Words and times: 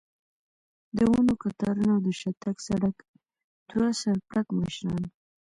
د 0.95 0.97
ونو 1.11 1.33
کتارونه 1.41 1.89
او 1.95 1.99
د 2.05 2.07
شاتګ 2.19 2.55
سړک، 2.67 2.97
دوه 3.69 3.89
سر 4.01 4.17
پړکمشران. 4.29 5.03